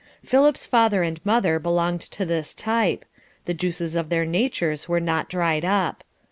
Philip's 0.25 0.65
father 0.65 1.03
and 1.03 1.23
mother 1.23 1.59
belonged 1.59 2.01
to 2.01 2.25
this 2.25 2.55
type; 2.55 3.05
the 3.45 3.53
juices 3.53 3.95
of 3.95 4.09
their 4.09 4.25
natures 4.25 4.89
were 4.89 4.99
not 4.99 5.29
dried 5.29 5.63
up. 5.63 6.03